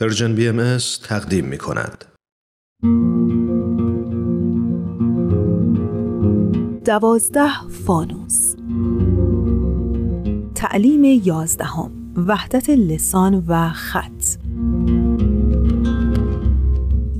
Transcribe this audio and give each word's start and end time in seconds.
Persian 0.00 0.34
BMS 0.34 0.78
تقدیم 1.04 1.44
می 1.44 1.58
کند. 1.58 2.04
دوازده 6.84 7.68
فانوس. 7.86 8.54
تعلیم 10.54 11.04
یازدهم. 11.04 12.12
وحدت 12.16 12.70
لسان 12.70 13.44
و 13.48 13.70
خط. 13.70 14.24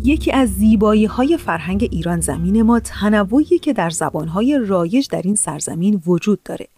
یکی 0.04 0.32
از 0.32 0.48
زیبایی 0.48 1.04
های 1.04 1.36
فرهنگ 1.36 1.88
ایران 1.90 2.20
زمین 2.20 2.62
ما 2.62 2.80
تنوعی 2.80 3.58
که 3.58 3.72
در 3.72 3.90
زبانهای 3.90 4.60
رایج 4.66 5.08
در 5.08 5.22
این 5.24 5.34
سرزمین 5.34 6.02
وجود 6.06 6.42
داره. 6.42 6.68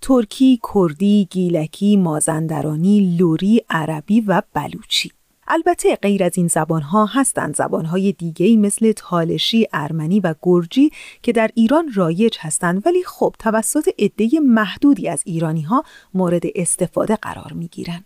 ترکی، 0.00 0.60
کردی، 0.74 1.28
گیلکی، 1.30 1.96
مازندرانی، 1.96 3.16
لری، 3.18 3.62
عربی 3.70 4.20
و 4.20 4.42
بلوچی. 4.54 5.10
البته 5.52 5.96
غیر 5.96 6.24
از 6.24 6.32
این 6.38 6.48
زبانها 6.48 7.06
هستند 7.06 7.56
زبانهای 7.56 8.12
دیگهی 8.12 8.56
مثل 8.56 8.92
تالشی، 8.92 9.66
ارمنی 9.72 10.20
و 10.20 10.34
گرجی 10.42 10.90
که 11.22 11.32
در 11.32 11.50
ایران 11.54 11.92
رایج 11.94 12.36
هستند 12.40 12.86
ولی 12.86 13.04
خب 13.04 13.34
توسط 13.38 13.88
عده 13.98 14.40
محدودی 14.40 15.08
از 15.08 15.22
ایرانی 15.26 15.62
ها 15.62 15.84
مورد 16.14 16.42
استفاده 16.54 17.16
قرار 17.16 17.52
می 17.52 17.68
گیرن. 17.68 18.04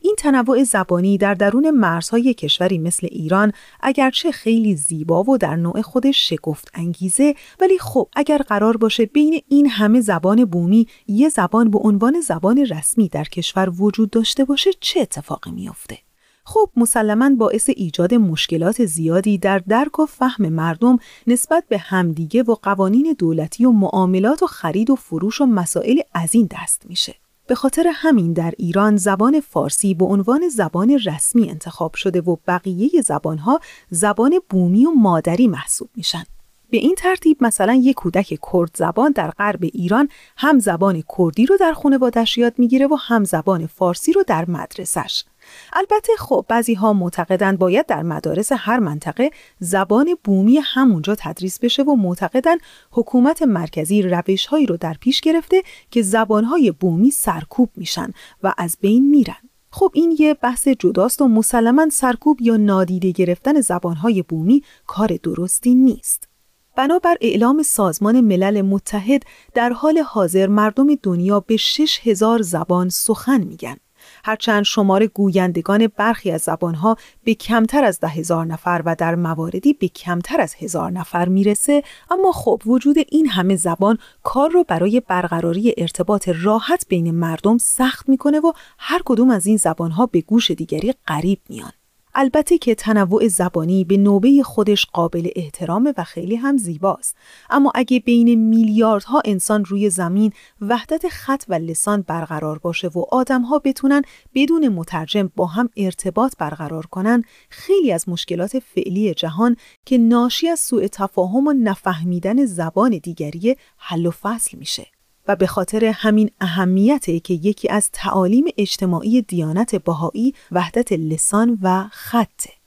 این 0.00 0.14
تنوع 0.18 0.64
زبانی 0.64 1.18
در 1.18 1.34
درون 1.34 1.70
مرزهای 1.70 2.34
کشوری 2.34 2.78
مثل 2.78 3.08
ایران 3.10 3.52
اگرچه 3.80 4.30
خیلی 4.30 4.76
زیبا 4.76 5.22
و 5.22 5.38
در 5.38 5.56
نوع 5.56 5.82
خودش 5.82 6.28
شگفت 6.28 6.70
انگیزه 6.74 7.34
ولی 7.60 7.78
خب 7.78 8.08
اگر 8.16 8.38
قرار 8.38 8.76
باشه 8.76 9.06
بین 9.06 9.42
این 9.48 9.68
همه 9.68 10.00
زبان 10.00 10.44
بومی 10.44 10.86
یه 11.06 11.28
زبان 11.28 11.70
به 11.70 11.78
عنوان 11.78 12.20
زبان 12.20 12.58
رسمی 12.58 13.08
در 13.08 13.24
کشور 13.24 13.72
وجود 13.82 14.10
داشته 14.10 14.44
باشه 14.44 14.70
چه 14.80 15.00
اتفاقی 15.00 15.50
میافته؟ 15.50 15.98
خب 16.44 16.70
مسلما 16.76 17.30
باعث 17.30 17.70
ایجاد 17.76 18.14
مشکلات 18.14 18.84
زیادی 18.84 19.38
در 19.38 19.58
درک 19.58 19.98
و 19.98 20.06
فهم 20.06 20.48
مردم 20.48 20.98
نسبت 21.26 21.64
به 21.68 21.78
همدیگه 21.78 22.42
و 22.42 22.54
قوانین 22.62 23.16
دولتی 23.18 23.64
و 23.64 23.70
معاملات 23.70 24.42
و 24.42 24.46
خرید 24.46 24.90
و 24.90 24.96
فروش 24.96 25.40
و 25.40 25.46
مسائل 25.46 26.00
از 26.14 26.34
این 26.34 26.48
دست 26.50 26.82
میشه. 26.88 27.14
به 27.46 27.54
خاطر 27.54 27.92
همین 27.94 28.32
در 28.32 28.54
ایران 28.58 28.96
زبان 28.96 29.40
فارسی 29.40 29.94
به 29.94 30.04
عنوان 30.04 30.48
زبان 30.48 30.90
رسمی 30.90 31.50
انتخاب 31.50 31.94
شده 31.94 32.20
و 32.20 32.36
بقیه 32.46 32.90
زبانها 33.04 33.60
زبان 33.90 34.40
بومی 34.50 34.86
و 34.86 34.90
مادری 34.90 35.48
محسوب 35.48 35.88
میشن. 35.96 36.24
به 36.70 36.76
این 36.76 36.94
ترتیب 36.94 37.36
مثلا 37.40 37.74
یک 37.74 37.96
کودک 37.96 38.38
کرد 38.52 38.70
زبان 38.76 39.12
در 39.12 39.30
غرب 39.30 39.60
ایران 39.62 40.08
هم 40.36 40.58
زبان 40.58 41.02
کردی 41.18 41.46
رو 41.46 41.56
در 41.56 41.72
خانوادش 41.72 42.38
یاد 42.38 42.54
می‌گیره 42.58 42.86
و 42.86 42.96
هم 43.00 43.24
زبان 43.24 43.66
فارسی 43.66 44.12
رو 44.12 44.22
در 44.26 44.50
مدرسش. 44.50 45.24
البته 45.72 46.12
خب 46.18 46.44
بعضی 46.48 46.74
ها 46.74 46.92
معتقدند 46.92 47.58
باید 47.58 47.86
در 47.86 48.02
مدارس 48.02 48.52
هر 48.52 48.78
منطقه 48.78 49.30
زبان 49.58 50.16
بومی 50.24 50.58
همونجا 50.64 51.14
تدریس 51.14 51.58
بشه 51.58 51.82
و 51.82 51.94
معتقدند 51.94 52.60
حکومت 52.90 53.42
مرکزی 53.42 54.02
روش 54.02 54.46
هایی 54.46 54.66
رو 54.66 54.76
در 54.76 54.96
پیش 55.00 55.20
گرفته 55.20 55.62
که 55.90 56.02
زبانهای 56.02 56.70
بومی 56.70 57.10
سرکوب 57.10 57.70
میشن 57.76 58.12
و 58.42 58.54
از 58.58 58.76
بین 58.80 59.10
میرن. 59.10 59.50
خب 59.72 59.90
این 59.94 60.16
یه 60.18 60.34
بحث 60.34 60.68
جداست 60.68 61.22
و 61.22 61.28
مسلما 61.28 61.88
سرکوب 61.88 62.42
یا 62.42 62.56
نادیده 62.56 63.10
گرفتن 63.10 63.60
زبانهای 63.60 64.22
بومی 64.22 64.62
کار 64.86 65.18
درستی 65.22 65.74
نیست. 65.74 66.28
بنابر 66.76 67.16
اعلام 67.20 67.62
سازمان 67.62 68.20
ملل 68.20 68.62
متحد 68.62 69.22
در 69.54 69.70
حال 69.72 69.98
حاضر 69.98 70.46
مردم 70.46 70.86
دنیا 71.02 71.40
به 71.40 71.56
6000 71.56 72.42
زبان 72.42 72.88
سخن 72.88 73.40
میگن. 73.40 73.76
هرچند 74.24 74.64
شمار 74.64 75.06
گویندگان 75.06 75.86
برخی 75.96 76.30
از 76.30 76.40
زبانها 76.40 76.96
به 77.24 77.34
کمتر 77.34 77.84
از 77.84 78.00
ده 78.00 78.08
هزار 78.08 78.46
نفر 78.46 78.82
و 78.84 78.96
در 78.98 79.14
مواردی 79.14 79.72
به 79.72 79.88
کمتر 79.88 80.40
از 80.40 80.54
هزار 80.54 80.90
نفر 80.90 81.28
می‌رسه 81.28 81.82
اما 82.10 82.32
خب 82.32 82.62
وجود 82.66 82.96
این 83.08 83.28
همه 83.28 83.56
زبان 83.56 83.98
کار 84.22 84.50
رو 84.50 84.64
برای 84.64 85.02
برقراری 85.08 85.74
ارتباط 85.76 86.28
راحت 86.28 86.86
بین 86.88 87.10
مردم 87.10 87.58
سخت 87.58 88.08
می‌کنه 88.08 88.40
و 88.40 88.52
هر 88.78 89.00
کدوم 89.04 89.30
از 89.30 89.46
این 89.46 89.56
زبانها 89.56 90.06
به 90.06 90.20
گوش 90.20 90.50
دیگری 90.50 90.94
قریب 91.06 91.38
میان. 91.48 91.72
البته 92.14 92.58
که 92.58 92.74
تنوع 92.74 93.28
زبانی 93.28 93.84
به 93.84 93.96
نوبه 93.96 94.42
خودش 94.44 94.86
قابل 94.86 95.28
احترامه 95.36 95.94
و 95.96 96.04
خیلی 96.04 96.36
هم 96.36 96.56
زیباست. 96.56 97.16
اما 97.50 97.72
اگه 97.74 98.00
بین 98.00 98.34
میلیاردها 98.34 99.22
انسان 99.24 99.64
روی 99.64 99.90
زمین 99.90 100.32
وحدت 100.60 101.08
خط 101.08 101.44
و 101.48 101.54
لسان 101.54 102.02
برقرار 102.02 102.58
باشه 102.58 102.88
و 102.88 103.04
آدمها 103.10 103.58
بتونن 103.58 104.02
بدون 104.34 104.68
مترجم 104.68 105.30
با 105.36 105.46
هم 105.46 105.68
ارتباط 105.76 106.32
برقرار 106.38 106.86
کنن 106.86 107.22
خیلی 107.50 107.92
از 107.92 108.08
مشکلات 108.08 108.58
فعلی 108.58 109.14
جهان 109.14 109.56
که 109.84 109.98
ناشی 109.98 110.48
از 110.48 110.60
سوء 110.60 110.86
تفاهم 110.92 111.46
و 111.46 111.52
نفهمیدن 111.52 112.46
زبان 112.46 113.00
دیگری 113.02 113.56
حل 113.76 114.06
و 114.06 114.10
فصل 114.10 114.58
میشه. 114.58 114.99
و 115.30 115.36
به 115.36 115.46
خاطر 115.46 115.84
همین 115.84 116.30
اهمیته 116.40 117.20
که 117.20 117.34
یکی 117.34 117.68
از 117.68 117.90
تعالیم 117.92 118.44
اجتماعی 118.58 119.22
دیانت 119.22 119.76
بهایی 119.76 120.34
وحدت 120.52 120.92
لسان 120.92 121.58
و 121.62 121.88
خطه. 121.92 122.59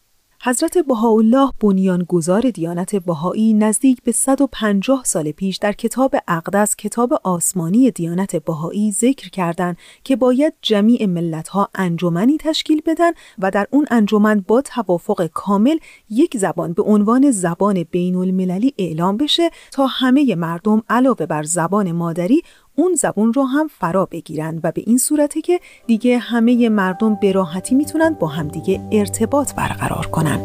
حضرت 0.46 0.78
بهاءالله 0.78 1.52
بنیانگذار 1.62 2.50
دیانت 2.50 2.96
بهایی 2.96 3.54
نزدیک 3.54 4.04
به 4.04 4.12
150 4.12 5.04
سال 5.04 5.32
پیش 5.32 5.58
در 5.58 5.72
کتاب 5.72 6.16
اقدس 6.28 6.76
کتاب 6.76 7.14
آسمانی 7.24 7.92
دیانت 7.92 8.36
بهایی 8.36 8.92
ذکر 8.92 9.30
کردند 9.30 9.78
که 10.04 10.16
باید 10.16 10.54
جمیع 10.62 11.06
ملتها 11.06 11.70
انجمنی 11.76 12.38
تشکیل 12.38 12.82
بدن 12.86 13.12
و 13.40 13.52
در 13.52 13.68
اون 13.72 13.86
انجمن 13.92 14.44
با 14.48 14.62
توافق 14.62 15.28
کامل 15.34 15.78
یک 16.10 16.38
زبان 16.38 16.74
به 16.74 16.84
عنوان 16.84 17.32
زبان 17.32 17.84
بین 17.92 18.16
المللی 18.16 18.74
اعلام 18.78 19.18
بشه 19.18 19.50
تا 19.72 19.88
همه 19.88 20.36
مردم 20.36 20.84
علاوه 20.90 21.26
بر 21.26 21.44
زبان 21.44 21.92
مادری 21.92 22.42
اون 22.76 22.94
زبون 22.94 23.34
رو 23.34 23.44
هم 23.44 23.68
فرا 23.68 24.06
بگیرن 24.06 24.60
و 24.64 24.72
به 24.72 24.84
این 24.86 24.98
صورته 24.98 25.42
که 25.42 25.60
دیگه 25.88 26.18
همه 26.18 26.70
مردم 26.70 27.16
به 27.16 27.32
راحتی 27.32 27.76
می‌تونن 27.76 28.18
با 28.20 28.28
همدیگه 28.28 28.82
ارتباط 28.92 29.54
برقرار 29.56 30.06
کنن. 30.06 30.40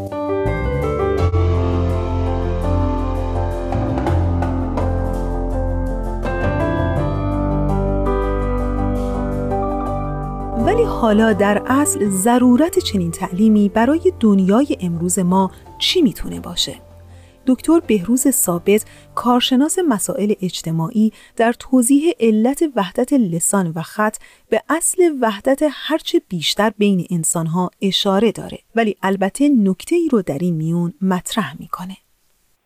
ولی 10.66 10.82
حالا 10.82 11.32
در 11.32 11.62
اصل 11.66 12.08
ضرورت 12.08 12.78
چنین 12.78 13.10
تعلیمی 13.10 13.68
برای 13.68 14.12
دنیای 14.20 14.76
امروز 14.80 15.18
ما 15.18 15.50
چی 15.78 16.02
می‌تونه 16.02 16.40
باشه؟ 16.40 16.87
دکتر 17.48 17.80
بهروز 17.88 18.28
ثابت 18.28 18.84
کارشناس 19.14 19.78
مسائل 19.88 20.32
اجتماعی 20.42 21.12
در 21.36 21.52
توضیح 21.52 22.02
علت 22.20 22.62
وحدت 22.76 23.12
لسان 23.12 23.72
و 23.76 23.80
خط 23.80 24.16
به 24.50 24.60
اصل 24.68 25.02
وحدت 25.22 25.62
هرچه 25.72 26.20
بیشتر 26.30 26.70
بین 26.78 27.06
انسانها 27.10 27.70
اشاره 27.82 28.32
داره. 28.32 28.58
ولی 28.76 28.96
البته 29.02 29.48
نکته 29.48 29.96
ای 29.96 30.08
رو 30.12 30.22
در 30.22 30.38
این 30.40 30.54
میون 30.54 30.92
مطرح 31.02 31.60
می‌کنه. 31.60 31.96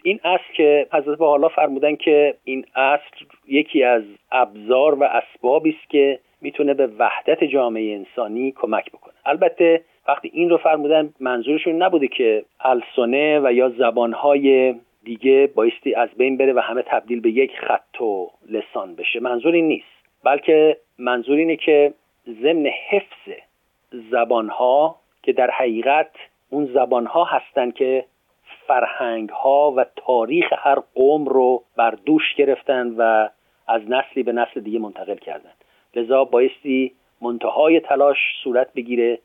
این 0.05 0.21
اصل 0.25 0.57
که 0.57 0.87
حضرت 0.93 1.21
حالا 1.21 1.49
فرمودن 1.49 1.97
که 1.97 2.35
این 2.45 2.65
اصل 2.75 3.25
یکی 3.49 3.83
از 3.83 4.03
ابزار 4.33 4.95
و 4.95 5.03
اسبابی 5.03 5.71
است 5.71 5.91
که 5.91 6.21
می‌تونه 6.41 6.75
به 6.75 6.87
وحدت 6.87 7.45
جامعه 7.45 7.95
انسانی 7.97 8.53
کمک 8.57 8.93
بکنه. 8.93 9.15
البته 9.27 9.85
وقتی 10.09 10.31
این 10.35 10.51
رو 10.51 10.57
فرمودن 10.57 11.15
منظورشون 11.21 11.83
نبوده 11.83 12.09
که 12.09 12.45
السنه 12.61 13.41
و 13.41 13.53
یا 13.53 13.69
زبانهای 13.69 14.75
دیگه 15.05 15.53
بایستی 15.55 15.95
از 15.95 16.09
بین 16.17 16.37
بره 16.37 16.53
و 16.53 16.59
همه 16.59 16.83
تبدیل 16.83 17.21
به 17.21 17.31
یک 17.31 17.53
خط 17.59 18.01
و 18.01 18.31
لسان 18.49 18.95
بشه. 18.95 19.21
منظور 19.21 19.55
این 19.55 19.69
نیست. 19.69 19.87
بلکه 20.25 20.77
منظور 20.99 21.39
اینه 21.39 21.57
که 21.57 21.95
ضمن 22.43 22.67
حفظ 22.67 23.35
زبانها 24.11 24.97
که 25.23 25.33
در 25.33 25.51
حقیقت 25.51 26.11
اون 26.51 26.67
زبانها 26.67 27.25
هستن 27.25 27.71
که 27.71 28.05
فرهنگ 28.67 29.29
ها 29.29 29.73
و 29.77 29.85
تاریخ 29.97 30.53
هر 30.59 30.79
قوم 30.95 31.25
رو 31.25 31.63
بر 31.77 31.91
دوش 31.91 32.35
گرفتن 32.35 32.95
و 32.97 33.29
از 33.69 33.83
نسلی 33.89 34.23
به 34.23 34.33
نسل 34.33 34.61
دیگه 34.61 34.79
منتقل 34.79 35.17
کردن. 35.17 35.51
لذا 35.95 36.25
بایستی 36.25 36.93
منتهای 37.21 37.81
تلاش 37.81 38.19
صورت 38.45 38.73
بگیره 38.75 39.19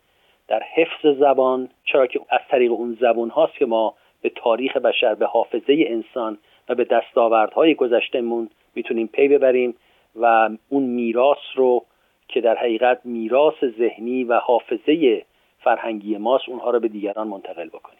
در 0.47 0.63
حفظ 0.75 1.19
زبان 1.19 1.69
چرا 1.83 2.07
که 2.07 2.19
از 2.29 2.41
طریق 2.51 2.71
اون 2.71 2.97
زبان 3.01 3.29
هاست 3.29 3.53
که 3.53 3.65
ما 3.65 3.93
به 4.21 4.31
تاریخ 4.35 4.77
بشر 4.77 5.15
به 5.15 5.25
حافظه 5.25 5.85
انسان 5.87 6.37
و 6.69 6.75
به 6.75 6.83
دستاوردهای 6.83 7.75
گذشتهمون 7.75 8.49
می‌تونیم 8.75 9.07
پی 9.07 9.27
ببریم 9.27 9.75
و 10.15 10.49
اون 10.69 10.83
میراث 10.83 11.37
رو 11.55 11.85
که 12.27 12.41
در 12.41 12.55
حقیقت 12.55 13.01
میراث 13.03 13.53
ذهنی 13.79 14.23
و 14.23 14.39
حافظه 14.39 15.25
فرهنگی 15.63 16.17
ماست 16.17 16.49
اونها 16.49 16.69
رو 16.69 16.79
به 16.79 16.87
دیگران 16.87 17.27
منتقل 17.27 17.67
بکنیم. 17.67 17.99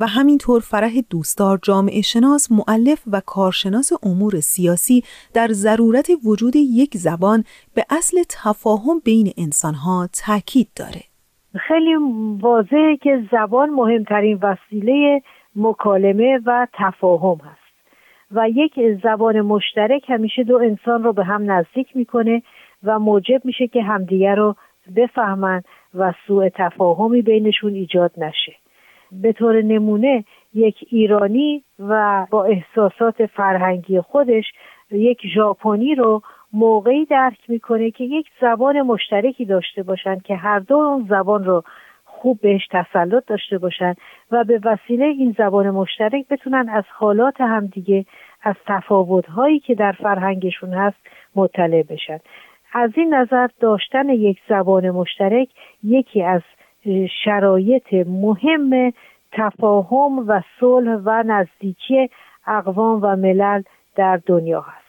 و 0.00 0.06
همینطور 0.06 0.60
فرح 0.60 0.92
دوستار 1.10 1.58
جامعه 1.62 2.00
شناس 2.00 2.48
معلف 2.52 3.02
و 3.12 3.20
کارشناس 3.26 3.92
امور 4.02 4.40
سیاسی 4.40 5.02
در 5.34 5.48
ضرورت 5.48 6.10
وجود 6.24 6.56
یک 6.56 6.90
زبان 6.96 7.44
به 7.74 7.84
اصل 7.90 8.16
تفاهم 8.28 9.00
بین 9.04 9.32
انسانها 9.38 10.08
تاکید 10.26 10.68
داره. 10.76 11.09
خیلی 11.58 11.94
واضحه 12.40 12.96
که 12.96 13.24
زبان 13.30 13.70
مهمترین 13.70 14.38
وسیله 14.42 15.22
مکالمه 15.56 16.40
و 16.46 16.66
تفاهم 16.72 17.36
هست. 17.36 17.60
و 18.32 18.48
یک 18.48 18.80
زبان 19.02 19.40
مشترک 19.40 20.10
همیشه 20.10 20.42
دو 20.42 20.56
انسان 20.56 21.02
رو 21.02 21.12
به 21.12 21.24
هم 21.24 21.50
نزدیک 21.50 21.96
می‌کنه 21.96 22.42
و 22.84 22.98
موجب 22.98 23.44
میشه 23.44 23.66
که 23.66 23.82
همدیگر 23.82 24.34
رو 24.34 24.56
بفهمن 24.96 25.62
و 25.94 26.12
سوء 26.26 26.48
تفاهمی 26.48 27.22
بینشون 27.22 27.74
ایجاد 27.74 28.12
نشه. 28.16 28.52
به 29.12 29.32
طور 29.32 29.62
نمونه 29.62 30.24
یک 30.54 30.76
ایرانی 30.90 31.64
و 31.78 32.26
با 32.30 32.44
احساسات 32.44 33.26
فرهنگی 33.26 34.00
خودش 34.00 34.44
یک 34.90 35.18
ژاپنی 35.34 35.94
رو 35.94 36.22
موقعی 36.52 37.04
درک 37.04 37.38
می‌کنه 37.48 37.90
که 37.90 38.04
یک 38.04 38.26
زبان 38.40 38.82
مشترکی 38.82 39.44
داشته 39.44 39.82
باشن 39.82 40.18
که 40.18 40.36
هر 40.36 40.58
دو 40.58 40.76
اون 40.76 41.06
زبان 41.08 41.44
رو 41.44 41.62
خوب 42.04 42.40
بهش 42.40 42.66
تسلط 42.70 43.26
داشته 43.26 43.58
باشن 43.58 43.94
و 44.30 44.44
به 44.44 44.60
وسیله 44.64 45.04
این 45.04 45.34
زبان 45.38 45.70
مشترک 45.70 46.28
بتونن 46.28 46.68
از 46.68 46.84
حالات 46.88 47.40
همدیگه 47.40 48.04
از 48.42 48.54
تفاوتهایی 48.66 49.58
که 49.58 49.74
در 49.74 49.92
فرهنگشون 49.92 50.74
هست 50.74 50.96
مطلع 51.36 51.82
بشن. 51.82 52.18
از 52.72 52.90
این 52.96 53.14
نظر 53.14 53.48
داشتن 53.60 54.08
یک 54.08 54.38
زبان 54.48 54.90
مشترک 54.90 55.48
یکی 55.84 56.22
از 56.22 56.42
شرایط 57.24 57.94
مهم 58.06 58.92
تفاهم 59.32 60.28
و 60.28 60.40
صلح 60.60 61.00
و 61.04 61.22
نزدیکی 61.26 62.10
اقوام 62.46 62.98
و 63.02 63.16
ملل 63.16 63.62
در 63.96 64.20
دنیا 64.26 64.60
هست. 64.60 64.79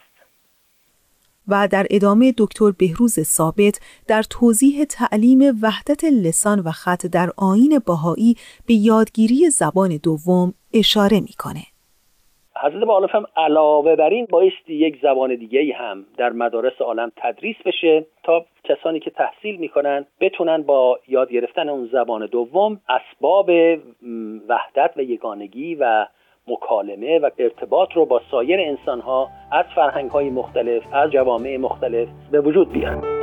و 1.47 1.67
در 1.71 1.85
ادامه 1.89 2.33
دکتر 2.37 2.71
بهروز 2.79 3.19
ثابت 3.19 3.79
در 4.07 4.23
توضیح 4.23 4.83
تعلیم 4.83 5.39
وحدت 5.63 6.03
لسان 6.03 6.59
و 6.59 6.71
خط 6.71 7.05
در 7.05 7.29
آین 7.37 7.81
باهایی 7.87 8.35
به 8.67 8.73
یادگیری 8.73 9.49
زبان 9.49 9.99
دوم 10.03 10.53
اشاره 10.73 11.19
می‌کنه. 11.19 11.61
حضرت 12.63 12.83
بالف 12.83 13.15
هم 13.15 13.25
علاوه 13.35 13.95
بر 13.95 14.09
این 14.09 14.27
بایستی 14.29 14.73
یک 14.73 14.99
زبان 15.01 15.35
دیگه 15.35 15.73
هم 15.73 16.05
در 16.17 16.29
مدارس 16.29 16.81
عالم 16.81 17.11
تدریس 17.15 17.55
بشه 17.65 18.05
تا 18.23 18.45
کسانی 18.63 18.99
که 18.99 19.09
تحصیل 19.09 19.57
می‌کنن 19.57 20.05
بتونن 20.19 20.61
با 20.61 20.99
یاد 21.07 21.31
گرفتن 21.31 21.69
اون 21.69 21.89
زبان 21.91 22.25
دوم 22.25 22.81
اسباب 22.89 23.49
وحدت 24.49 24.91
و 24.97 25.01
یگانگی 25.01 25.75
و 25.75 26.05
مکالمه 26.47 27.19
و 27.19 27.29
ارتباط 27.37 27.89
رو 27.95 28.05
با 28.05 28.21
سایر 28.31 28.59
انسانها 28.59 29.29
از 29.51 29.65
فرهنگ 29.75 30.11
های 30.11 30.29
مختلف 30.29 30.83
از 30.93 31.11
جوامع 31.11 31.57
مختلف 31.57 32.07
به 32.31 32.41
وجود 32.41 32.71
بیارن. 32.71 33.21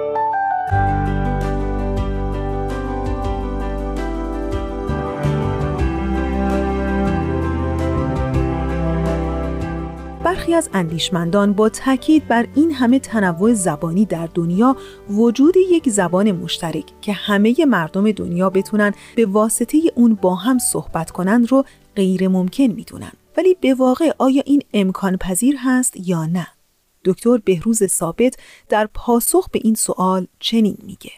برخی 10.25 10.55
از 10.55 10.71
اندیشمندان 10.75 11.53
با 11.53 11.69
تاکید 11.69 12.29
بر 12.29 12.47
این 12.56 12.71
همه 12.71 12.99
تنوع 12.99 13.53
زبانی 13.53 14.05
در 14.05 14.29
دنیا 14.35 14.76
وجود 15.11 15.55
یک 15.56 15.88
زبان 15.88 16.32
مشترک 16.32 16.85
که 17.00 17.12
همه 17.12 17.55
مردم 17.67 18.12
دنیا 18.12 18.50
بتونن 18.50 18.93
به 19.17 19.26
واسطه 19.26 19.79
اون 19.94 20.14
با 20.14 20.35
هم 20.35 20.59
صحبت 20.59 21.11
کنند 21.11 21.53
رو 21.53 21.64
غیر 21.99 22.29
ممکن 22.29 22.71
می‌دونن. 22.79 23.12
ولی 23.37 23.55
به 23.61 23.75
واقع 23.75 24.09
آیا 24.19 24.43
این 24.47 24.62
امکان 24.75 25.17
پذیر 25.17 25.55
هست 25.59 26.09
یا 26.11 26.23
نه؟ 26.37 26.47
دکتر 27.05 27.37
بهروز 27.45 27.87
ثابت 27.87 28.35
در 28.69 28.89
پاسخ 28.95 29.50
به 29.53 29.59
این 29.65 29.75
سوال 29.75 30.27
چنین 30.41 30.77
میگه. 30.87 31.11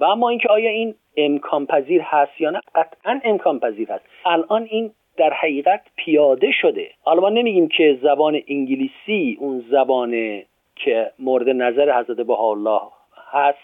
و 0.00 0.04
اما 0.04 0.28
اینکه 0.28 0.48
آیا 0.48 0.70
این 0.70 0.94
امکان 1.16 1.66
پذیر 1.66 2.00
هست 2.04 2.40
یا 2.40 2.50
نه 2.50 2.60
قطعا 2.74 3.20
امکان 3.24 3.60
پذیر 3.60 3.92
هست 3.92 4.04
الان 4.26 4.62
این 4.62 4.90
در 5.16 5.32
حقیقت 5.32 5.80
پیاده 5.96 6.50
شده. 6.60 6.90
حالا 7.02 7.20
ما 7.20 7.28
نمیگیم 7.28 7.68
که 7.68 7.98
زبان 8.02 8.40
انگلیسی 8.48 9.36
اون 9.40 9.64
زبان 9.70 10.42
که 10.76 11.12
مورد 11.18 11.48
نظر 11.48 12.00
حضرت 12.00 12.30
الله 12.30 12.80
هست 13.32 13.58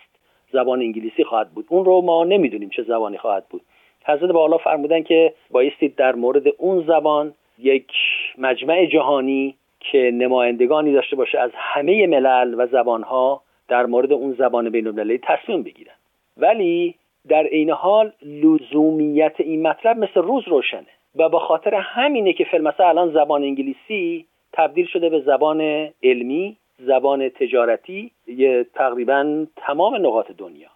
زبان 0.53 0.81
انگلیسی 0.81 1.25
خواهد 1.25 1.51
بود. 1.51 1.67
اون 1.69 1.85
رو 1.85 2.01
ما 2.01 2.25
نمی‌دونیم 2.25 2.71
چه 2.77 2.83
زبانی 2.83 3.19
خواهد 3.19 3.49
بود. 3.49 3.63
حضرت 4.05 4.35
الله 4.35 4.59
فرمودن 4.59 5.03
که 5.03 5.35
بایستی 5.51 5.89
در 5.89 6.15
مورد 6.15 6.43
اون 6.59 6.85
زبان 6.87 7.35
یک 7.59 7.93
مجمع 8.39 8.87
جهانی 8.87 9.55
که 9.81 10.11
نمایندگانی 10.15 10.93
داشته 10.93 11.17
باشه 11.17 11.39
از 11.39 11.51
همه 11.55 12.07
ملل 12.07 12.55
و 12.59 12.67
زبانها 12.67 13.43
در 13.69 13.87
مورد 13.87 14.13
اون 14.13 14.33
زبان 14.33 14.71
بین 14.71 14.87
المللی 14.87 15.19
تصمیم 15.19 15.63
بگیرن. 15.63 15.95
ولی 16.37 16.95
در 17.29 17.43
عین 17.47 17.71
حال 17.71 18.13
لزومیت 18.23 19.35
این 19.39 19.69
مطلب 19.69 19.99
مثل 19.99 20.21
روز 20.21 20.49
روشنه 20.49 20.87
و 21.17 21.29
به 21.29 21.39
خاطر 21.39 21.75
همینه 21.75 22.33
که 22.33 22.45
فیلم 22.45 22.73
الان 22.79 23.13
زبان 23.13 23.43
انگلیسی 23.43 24.27
تبدیل 24.53 24.87
شده 24.87 25.09
به 25.09 25.21
زبان 25.21 25.91
علمی 26.03 26.57
زبان 26.79 27.29
تجارتی 27.29 28.11
یه 28.27 28.67
تقریبا 28.75 29.47
تمام 29.57 29.95
نقاط 30.07 30.31
دنیا. 30.39 30.74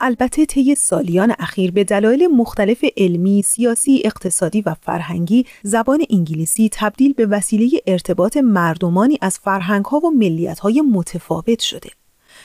البته 0.00 0.46
طی 0.46 0.74
سالیان 0.74 1.34
اخیر 1.38 1.70
به 1.70 1.84
دلایل 1.84 2.26
مختلف 2.26 2.84
علمی، 2.96 3.42
سیاسی، 3.42 4.02
اقتصادی 4.04 4.60
و 4.60 4.74
فرهنگی 4.82 5.46
زبان 5.62 6.04
انگلیسی 6.10 6.68
تبدیل 6.72 7.12
به 7.12 7.26
وسیله 7.26 7.80
ارتباط 7.86 8.36
مردمانی 8.36 9.18
از 9.20 9.38
فرهنگها 9.38 9.98
و 9.98 10.10
ملیتهای 10.10 10.80
متفاوت 10.80 11.60
شده. 11.60 11.90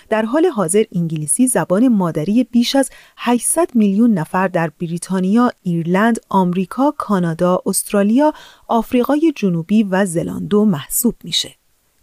در 0.09 0.21
حال 0.21 0.45
حاضر 0.45 0.83
انگلیسی 0.95 1.47
زبان 1.47 1.88
مادری 1.88 2.44
بیش 2.44 2.75
از 2.75 2.89
800 3.17 3.69
میلیون 3.75 4.13
نفر 4.13 4.47
در 4.47 4.71
بریتانیا، 4.81 5.51
ایرلند، 5.63 6.19
آمریکا، 6.29 6.91
کانادا، 6.97 7.61
استرالیا، 7.65 8.33
آفریقای 8.67 9.33
جنوبی 9.35 9.83
و 9.83 10.05
زلاندو 10.05 10.65
محسوب 10.65 11.15
میشه. 11.23 11.55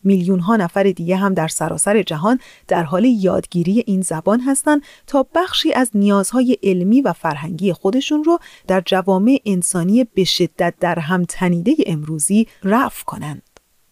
میلیون 0.04 0.40
ها 0.40 0.56
نفر 0.56 0.82
دیگه 0.82 1.16
هم 1.16 1.34
در 1.34 1.48
سراسر 1.48 2.02
جهان 2.02 2.38
در 2.68 2.82
حال 2.82 3.04
یادگیری 3.04 3.84
این 3.86 4.00
زبان 4.00 4.40
هستند 4.40 4.82
تا 5.06 5.26
بخشی 5.34 5.72
از 5.72 5.90
نیازهای 5.94 6.58
علمی 6.62 7.00
و 7.00 7.12
فرهنگی 7.12 7.72
خودشون 7.72 8.24
رو 8.24 8.38
در 8.66 8.82
جوامع 8.86 9.40
انسانی 9.46 10.04
به 10.04 10.24
شدت 10.24 10.74
در 10.80 10.98
هم 10.98 11.24
تنیده 11.24 11.74
امروزی 11.86 12.46
رفع 12.64 13.04
کنند. 13.04 13.42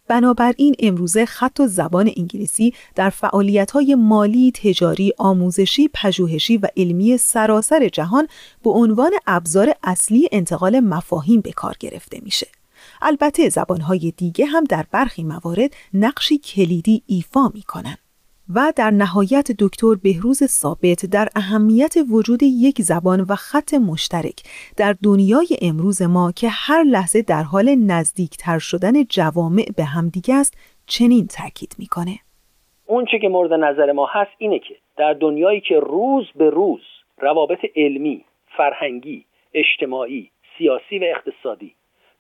بنابراین 0.09 0.75
امروزه 0.79 1.27
خط 1.27 1.61
و 1.61 1.67
زبان 1.67 2.11
انگلیسی 2.17 2.75
در 2.95 3.11
فعالیت‌های 3.11 3.95
مالی، 3.95 4.53
تجاری، 4.53 5.13
آموزشی، 5.19 5.89
پژوهشی 5.95 6.57
و 6.57 6.69
علمی 6.77 7.17
سراسر 7.17 7.89
جهان 7.89 8.29
به 8.65 8.71
عنوان 8.71 9.11
ابزار 9.27 9.75
اصلی 9.83 10.29
انتقال 10.33 10.81
مفاهیم 10.81 11.41
به 11.41 11.53
کار 11.53 11.77
گرفته 11.81 12.21
میشه. 12.23 12.58
البته 13.03 13.49
زبانهای 13.49 14.13
دیگه 14.17 14.47
هم 14.47 14.65
در 14.65 14.85
برخی 14.93 15.25
موارد 15.25 15.71
نقشی 15.95 16.39
کلیدی 16.39 17.03
ایفا 17.07 17.49
می 17.55 17.63
کنن. 17.63 17.97
و 18.55 18.73
در 18.77 18.91
نهایت 18.91 19.53
دکتر 19.59 19.95
بهروز 20.03 20.45
ثابت 20.45 21.07
در 21.07 21.29
اهمیت 21.37 21.95
وجود 22.11 22.43
یک 22.43 22.83
زبان 22.83 23.21
و 23.21 23.35
خط 23.35 23.75
مشترک 23.75 24.43
در 24.77 24.95
دنیای 25.03 25.49
امروز 25.63 26.03
ما 26.03 26.33
که 26.33 26.49
هر 26.49 26.83
لحظه 26.83 27.23
در 27.23 27.43
حال 27.43 27.75
نزدیکتر 27.75 28.59
شدن 28.59 29.05
جوامع 29.05 29.67
به 29.77 29.85
همدیگه 29.85 30.35
است 30.35 30.59
چنین 30.87 31.27
تاکید 31.27 31.75
می‌کنه 31.79 32.19
اون 32.87 33.05
چه 33.05 33.19
که 33.19 33.29
مورد 33.29 33.53
نظر 33.53 33.93
ما 33.93 34.07
هست 34.11 34.31
اینه 34.39 34.59
که 34.59 34.77
در 34.97 35.13
دنیایی 35.13 35.61
که 35.61 35.81
روز 35.81 36.27
به 36.37 36.51
روز 36.51 36.81
روابط 37.19 37.59
علمی، 37.77 38.25
فرهنگی، 38.57 39.25
اجتماعی، 39.55 40.31
سیاسی 40.59 40.99
و 40.99 41.05
اقتصادی 41.05 41.75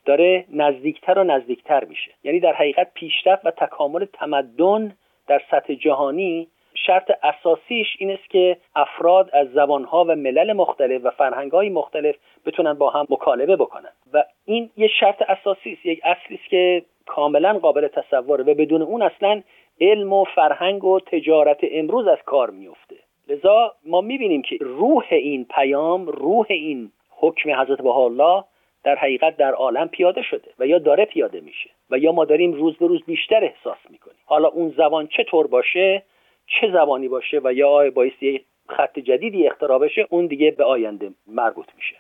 داره 0.09 0.45
نزدیکتر 0.53 1.19
و 1.19 1.25
نزدیکتر 1.25 1.85
میشه. 1.85 2.11
یعنی 2.25 2.41
در 2.41 2.53
حقیقت 2.53 2.91
پیشرفت 2.95 3.47
و 3.47 3.50
تکامل 3.50 4.05
تمدن 4.05 4.97
در 5.27 5.43
سطح 5.50 5.75
جهانی 5.75 6.49
شرط 6.87 7.11
اساسیش 7.23 7.87
این 7.99 8.11
است 8.11 8.31
که 8.31 8.57
افراد 8.77 9.31
از 9.33 9.49
زبانها 9.53 10.05
و 10.05 10.15
ملل 10.15 10.53
مختلف 10.53 11.05
و 11.05 11.11
فرهنگهای 11.11 11.69
مختلف 11.69 12.15
بتونن 12.47 12.75
با 12.75 12.91
هم 12.91 13.07
مکالمه 13.11 13.57
بکنن. 13.57 13.93
و 14.12 14.25
این 14.45 14.71
یه 14.77 14.88
شرط 15.00 15.23
اساسی 15.23 15.73
است 15.73 15.87
یک 15.87 16.00
اصلی 16.05 16.37
است 16.37 16.50
که 16.50 16.83
کاملا 17.07 17.59
قابل 17.59 17.88
تصوره 17.88 18.45
و 18.45 18.55
بدون 18.55 18.83
اون 18.83 19.03
اصلا 19.03 19.43
علم 19.81 20.12
و 20.12 20.25
فرهنگ 20.25 20.85
و 20.85 21.00
تجارت 21.00 21.59
امروز 21.62 22.07
از 22.07 22.19
کار 22.27 22.50
میفته 22.50 22.97
لذا 23.29 23.75
ما 23.87 24.00
می‌بینیم 24.00 24.43
که 24.43 24.57
روح 24.61 25.07
این 25.11 25.45
پیام 25.45 26.07
روح 26.07 26.47
این 26.50 26.93
حکم 27.11 27.50
حضرت 27.50 27.87
الله 27.87 28.45
در 28.88 28.97
حقیقت 28.97 29.37
در 29.37 29.52
عالم 29.52 29.88
پیاده 29.88 30.23
شده 30.30 30.50
و 30.59 30.66
یا 30.66 30.78
داره 30.78 31.04
پیاده 31.04 31.40
میشه 31.40 31.71
و 31.90 31.99
یا 31.99 32.12
ما 32.12 32.25
داریم 32.25 32.52
روز 32.52 32.76
به 32.76 32.87
روز 32.87 33.00
بیشتر 33.07 33.45
احساس 33.45 33.78
می‌کنیم. 33.90 34.16
حالا 34.25 34.49
اون 34.49 34.75
زبان 34.76 35.09
چطور 35.16 35.47
باشه 35.47 36.02
چه 36.47 36.73
زبانی 36.73 37.09
باشه 37.09 37.40
و 37.45 37.52
یا 37.52 37.90
بایستی 37.90 38.40
خط 38.68 38.99
جدیدی 38.99 39.47
اختراع 39.47 39.78
بشه 39.78 40.07
اون 40.11 40.26
دیگه 40.26 40.50
به 40.50 40.64
آینده 40.64 41.11
مربوط 41.26 41.66
میشه. 41.76 41.97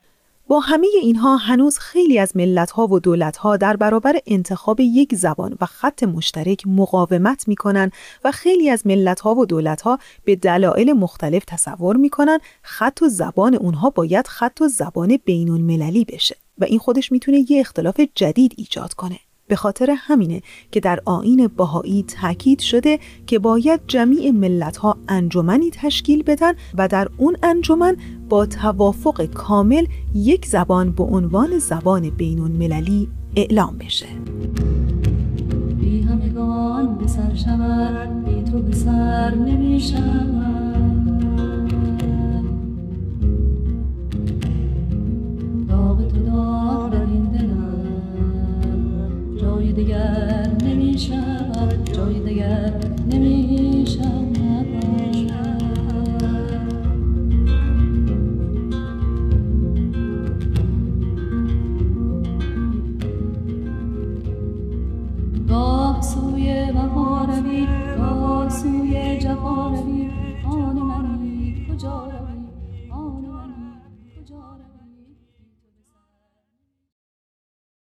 با 0.48 0.60
همه 0.60 0.86
اینها 1.02 1.36
هنوز 1.36 1.78
خیلی 1.78 2.18
از 2.18 2.36
ملتها 2.36 2.86
و 2.86 3.00
دولتها 3.00 3.56
در 3.56 3.76
برابر 3.76 4.12
انتخاب 4.26 4.76
یک 4.80 5.14
زبان 5.14 5.56
و 5.60 5.64
خط 5.66 6.02
مشترک 6.02 6.62
مقاومت 6.66 7.48
می‌کنن 7.48 7.90
و 8.24 8.30
خیلی 8.30 8.70
از 8.70 8.86
ملتها 8.86 9.34
و 9.34 9.46
دولتها 9.46 9.98
به 10.24 10.36
دلایل 10.36 10.92
مختلف 10.92 11.44
تصور 11.44 11.96
می‌کنن 11.96 12.38
خط 12.62 13.02
و 13.02 13.08
زبان 13.08 13.54
اونها 13.54 13.90
باید 13.90 14.26
خط 14.26 14.60
و 14.60 14.68
زبان 14.68 15.18
بین 15.24 15.50
المللی 15.50 16.04
بشه. 16.04 16.47
و 16.58 16.64
این 16.64 16.78
خودش 16.78 17.12
می‌تونه 17.12 17.50
یه 17.50 17.60
اختلاف 17.60 18.00
جدید 18.14 18.54
ایجاد 18.56 18.94
کنه. 18.94 19.18
به 19.48 19.56
خاطر 19.56 19.94
همینه 19.98 20.42
که 20.72 20.80
در 20.80 21.00
آین 21.04 21.46
باهایی 21.46 22.02
تاکید 22.02 22.60
شده 22.60 22.98
که 23.26 23.38
باید 23.38 23.80
جمیع 23.86 24.30
ملتها 24.30 24.96
انجمنی 25.08 25.70
تشکیل 25.70 26.22
بدن 26.22 26.52
و 26.74 26.88
در 26.88 27.08
اون 27.16 27.36
انجمن 27.42 27.96
با 28.28 28.46
توافق 28.46 29.24
کامل 29.24 29.86
یک 30.14 30.46
زبان 30.46 30.92
به 30.92 31.04
عنوان 31.04 31.58
زبان 31.58 32.10
بین 32.10 32.40
المللی 32.40 33.08
اعلام 33.36 33.78
بشه. 33.78 34.06
بی 35.80 36.02
همگان 36.02 36.98
به 36.98 37.06
سر 37.06 37.34
شود 37.34 38.24
بی 38.24 38.50
تو 38.50 38.58
به 38.58 38.74
سر 38.74 39.34
نمی 39.34 39.80